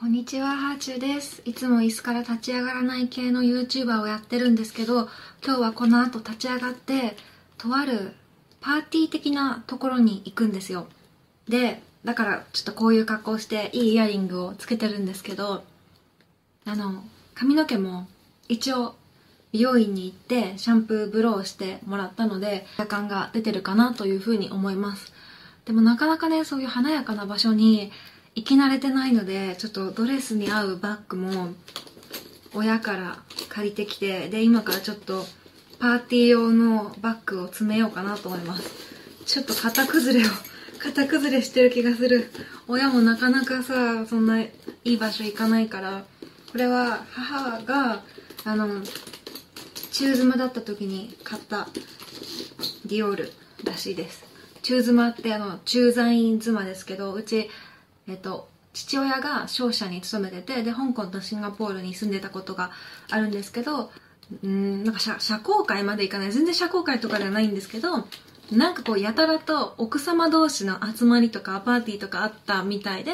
[0.00, 1.42] こんにちは、ハーチューです。
[1.44, 5.08] いつも椅子から立ち上がらない系の YouTuber をやってるんですけど、
[5.44, 7.16] 今日はこの後立ち上がって、
[7.56, 8.12] とある
[8.60, 10.86] パーティー的なところに行くんですよ。
[11.48, 15.64] で、だからちょっとこういう格好していいイヤリングをつけてるんですけど、
[16.64, 17.02] あの、
[17.34, 18.06] 髪の毛も
[18.48, 18.94] 一応
[19.50, 25.12] 美容院に行ってシャンプーブローしてもらったので、夜感が出てるかなというふうに思います。
[25.64, 27.90] でもなかなかね、そういう華やかな場所に
[28.38, 31.48] 行き慣れてないので、ちょっとドレスに合うバッグも
[32.54, 33.18] 親から
[33.48, 35.24] 借りてきて、で、今からちょっと
[35.80, 38.70] パーティー用のバッグを詰めようかなと思います。
[39.26, 40.30] ちょっと型崩れを、
[40.78, 42.30] 型崩れしてる気がする。
[42.68, 44.52] 親もなかなかさ、そんない
[44.84, 46.04] い場所行かないから、
[46.52, 48.04] これは母が、
[48.44, 48.68] あの、
[49.90, 51.68] 中妻だった時に買った
[52.86, 53.32] ディオール
[53.64, 54.22] らしいです。
[54.62, 57.50] 中妻ってあの、駐在員妻ですけど、うち、
[58.08, 62.70] えっと、父親が商社に勤めてて、で、香港とシンガポールに住んでたことが
[63.10, 63.90] あるんですけど、
[64.42, 66.32] うん、なんか社社交界まで行かない。
[66.32, 68.06] 全然社交界とかではないんですけど、
[68.52, 73.12] なんかこう、やたらと奥様同士の集まりとかパーティーとかあったみたいで、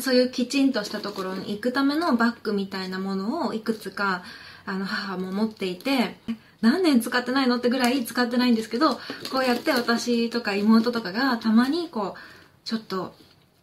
[0.00, 4.22] そういうきちんとしたところに行くためのバッグみたいなものをいくつか、
[4.64, 6.16] あの、母も持っていて、
[6.60, 8.94] 何年使ってないのってぐらい使ってないんですけど、
[9.32, 12.20] こうやって私とか妹とかがたまにこう、
[12.64, 13.14] ちょっと、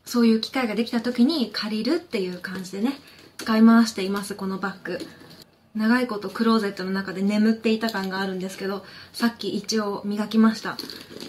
[0.05, 2.99] そういう機会ができた時に借りるっていう感じでね、
[3.37, 4.99] 使い回しています、このバッグ。
[5.75, 10.77] 長いことクローゼットの中で眠っていた感があるんですけど、さっき一応磨きました。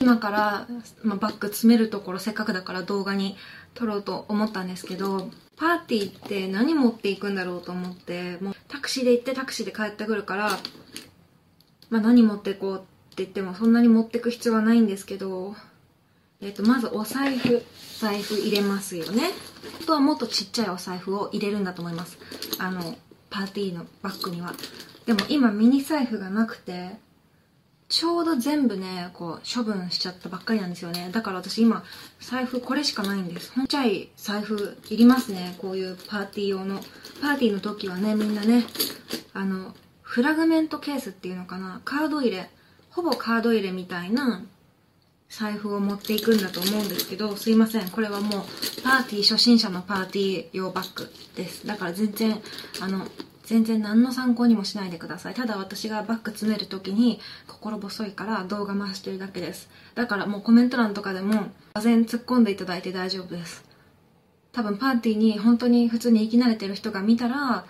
[0.02, 0.67] 今から、
[1.02, 3.36] まあ、バッグ詰めるところせっかくだから動画に
[3.72, 10.58] 撮ろうと思ったんですけど、パーティーって何持っていくんだろうと思って、もうタクシーで行ってタクシーで帰ってくるから、
[11.89, 12.84] まあ何持っていこうって
[13.22, 15.56] 言ってもそんなに持ってく必要はないんですけど、
[16.45, 17.64] えっ、と、まずお財布、
[17.98, 19.31] 財布入れますよね。
[19.83, 22.19] あとはもっとちっちゃいお財布を入れるんだと思います。
[22.59, 22.97] あの、
[23.31, 24.53] パーティーのバッグには。
[25.06, 26.97] でも今ミニ財布がなくて、
[27.89, 31.08] ちょうど全部ね、こう、処分しちゃったばっかりなんですよね。
[31.13, 31.83] だから私今、
[32.20, 33.52] 財布これしかないんです。
[33.52, 35.55] ほんちゃい財布いりますね。
[35.58, 36.80] こういうパーティー用の。
[37.23, 38.64] パーティーの時はね、みんなね、
[39.33, 41.80] あの、フラグメントケースっていうのかな。
[41.86, 42.51] カード入れ。
[42.90, 44.42] ほぼカード入れみたいな
[45.36, 47.90] 財布を持っていくんだと思うんですけど、すいません。
[47.90, 51.67] これはもう、パーティー初心者のパーティー用バッグです。
[51.67, 52.40] だから全然、
[52.80, 53.08] あの、
[53.42, 55.34] 全然何の参考にもしないでください。
[55.34, 59.68] ただ私がバッグ詰めるときに心細いから動画回してるだけです。
[59.96, 63.64] だからもうコメント欄とかでも、がぜ突っ込んでいただいて大丈夫です。
[64.52, 67.66] 多分パーティーに本当に普通に生き慣れてる人が見たら、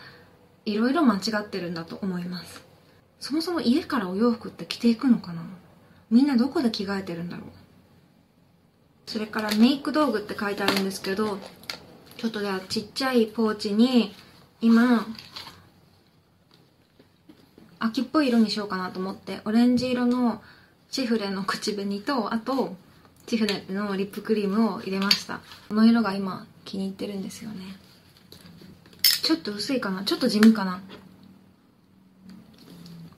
[0.67, 2.63] いろいろ間違ってるんだと思います。
[3.21, 5.43] そもそも家からお洋服って着ていくのかな？
[6.11, 7.47] みんなどこで着替えてるんだろう？
[9.07, 11.39] それからメイク道具って書いてあるんですけど、
[12.17, 14.15] ちょっとじゃあちっちゃいポーチに、
[14.61, 15.07] 今、
[17.79, 20.43] 秋っぽい色にしようかなと思って、オレンジ色の
[20.91, 22.77] チフレの口紅と、あと、
[23.27, 25.41] チフレのリップクリームを入れました。
[25.69, 27.77] この色が今気に入ってるんですよね。
[29.23, 30.05] ちょっと薄いかな？
[30.05, 30.81] ちょっと地味かな？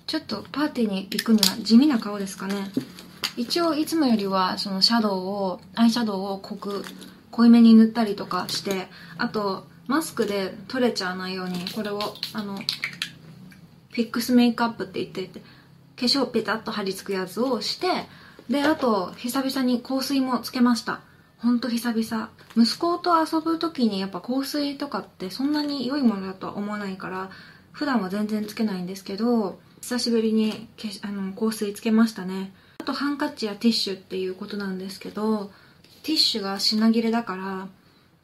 [0.06, 2.70] ちょっとパーティーに行くには地味な顔ですかね。
[3.36, 6.84] 一応いつもよりはそのシャドウを、アイシャドウを濃く、
[7.32, 8.86] 濃いめに塗ったりとかして、
[9.18, 15.46] あと、マスクで取れちゃわないように、これを、あの、フィックスメイクアップって言ってて、化
[16.02, 17.88] 粧ペタッと貼り付くやつをして、
[18.48, 21.00] で、あと、久々に香水もつけました。
[21.38, 22.30] ほんと久々。
[22.56, 27.30] 息子と遊ぶ時にやっぱ香水とかってそんなに良いものだとは思わないから、
[27.72, 32.52] 普段は全然つけないんですけど、久しぶりにけあの香水つけましたね。
[32.80, 35.52] あとハンカチやティッシュっていうことなんですけど、
[36.02, 37.68] ティッシュが品切れだから、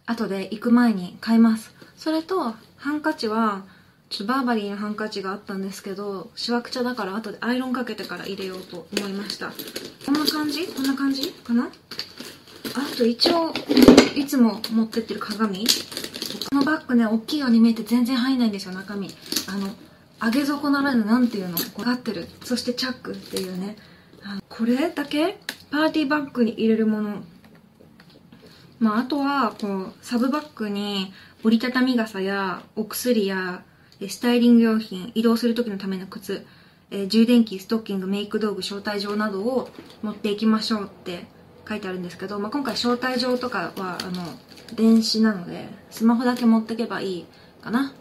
[0.07, 1.73] 後で行く前に買います。
[1.97, 3.63] それと、ハンカチは、
[4.11, 9.53] ちょっとバーバリーのハンカチがあったんですけど、しわくちゃだから後でアイロンかけてから入れようと思いました。
[10.05, 10.67] こんな感じ？
[10.67, 11.67] こんな感じかな？
[11.67, 13.55] あと一応、
[14.17, 19.09] いつも持ってってる鏡このバッグね、大きいように見えて全然入んないんですよ、中身。
[19.47, 19.69] あの、
[20.23, 22.29] 上げ底ならぬ、なんていうの分かってる。
[22.45, 23.77] そしてチャックっていうね。
[24.49, 25.41] これだけ
[25.73, 27.23] パーティーバッグに入れるもの。
[28.79, 33.65] まあ、あとは、こう、サブバッグに折りたたみ傘やお薬や
[34.09, 36.47] スタイリング用品、移動する時のための靴、
[36.91, 39.71] えー充電器、ストッキング、メイク道具、招待状などを
[40.03, 41.27] 持っていきましょうって
[41.69, 44.23] 書いてあるんですけど、まあ、今回招待状とかは、あの、
[44.77, 47.27] 電子なので、スマホだけ持ってけばいい
[47.61, 47.93] かな。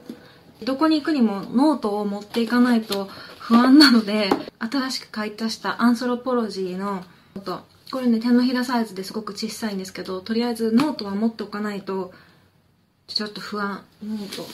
[0.64, 3.10] どこに行くにもノートを持っていかないと
[3.40, 4.30] 不安なので、
[4.60, 7.04] 新しく買い足したアンソロポロジーの
[7.36, 7.60] ノート。
[7.92, 12.14] これね、手のひらサイズですごく小さいんですけど、とりあえずノートは持っておかないと、
[13.08, 14.46] ちょっと不安ノート。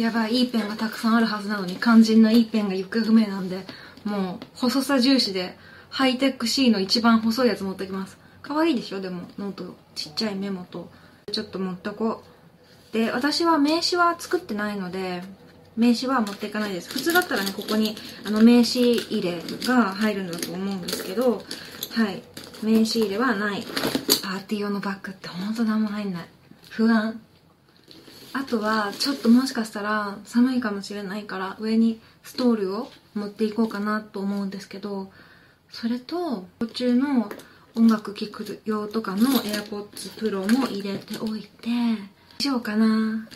[0.00, 3.64] やばいいいペンがたくさんあるはずなのに肝心ないいペンが行方不明なんで
[4.04, 5.56] もう細さ重視で
[5.88, 8.18] ハイテック C の一番細いやつ持ってきます。
[8.42, 9.00] 可愛いでしょ？
[9.00, 10.90] でもノートちっちゃいメモと
[11.30, 12.33] ちょっと持っとこう。
[12.94, 15.22] で私は名刺は作ってないので
[15.76, 16.88] 名刺は持っていかないです。
[16.88, 21.42] 普通だったらねここにあの名刺入れが入るんだと思うんですけど
[21.90, 22.22] はい。
[22.62, 23.64] 名刺入れはない。
[24.22, 26.26] パーティー用のバッグってほんと何も入んない
[26.70, 27.20] 不安。
[28.32, 35.10] あとはちょっともしかしたら寒いかもしれないから上にストールを持っていこうかなと思うんですけど
[35.70, 37.30] それと途中の
[37.76, 41.68] 音楽聴く用とかの AirPods Pro も入れておいて
[42.44, 43.26] 以上かな。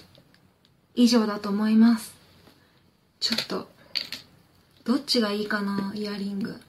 [0.94, 2.14] 以上だと思います。
[3.20, 3.66] ちょっと
[4.84, 6.60] どっちがいいかなイヤリング。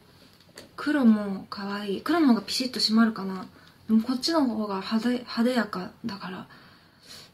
[0.78, 2.02] 黒も可愛い。
[2.02, 3.46] 黒の方がピシッと締まるかな。
[3.90, 6.48] でもこっちの方が派手派手やかだから。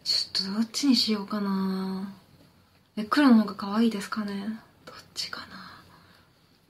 [0.03, 2.11] ちょっとどっちにしようかな。
[2.97, 4.59] え黒の方が可愛いですかね。
[4.87, 5.45] どっちかな。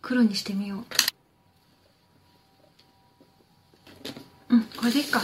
[0.02, 0.84] 黒にしてみよ
[4.50, 4.56] う。
[4.56, 5.22] うんこれでいいか。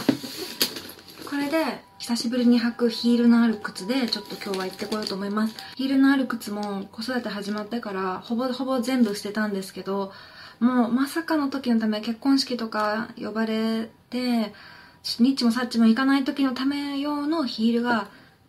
[1.28, 5.54] これで久しぶりに履くヒールのある靴でちょっと今日は行ってこようと思います。
[5.76, 10.10] ヒールのある靴も子育て始まってからほぼほぼ全部捨てたんですけど
[10.58, 14.52] もうまさかの時のため結婚式とか呼ばれて
[15.20, 18.08] ニッチもサッチも行かない時のため用のヒールが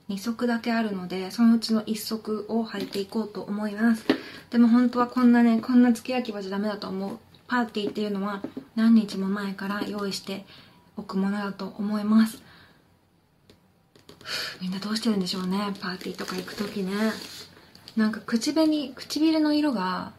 [0.09, 4.03] 2足だけあるのでそのうちの1足を履いていこうと思います。
[4.49, 7.19] でも本当はこんなねこんな付け焼き場じゃダメだと思う。
[7.47, 8.41] パーティーっていうのは
[8.75, 10.43] 何日も前から用意して
[10.97, 12.41] おくものだと思います。
[14.61, 16.93] みんなどうしてるんでしょうねパーティーとか行く時ね。
[17.95, 20.13] なんか口紅唇の色が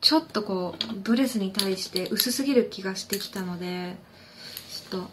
[0.00, 3.96] ちょっとこうドレスに対して薄すぎる気がしてきたので
[4.90, 5.08] ちょっと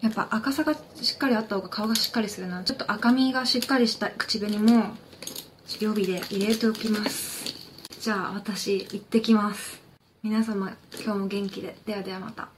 [0.00, 2.64] やっぱ赤さがしっかりあった方が顔がしっかりするな。
[2.64, 4.94] ちょっと赤みがしっかりした口紅も
[5.80, 7.54] 予備で入れておきます。
[8.00, 9.80] じゃあ私行ってきます。
[10.24, 11.76] 皆様今日も元気で。
[11.86, 12.48] ではではまた。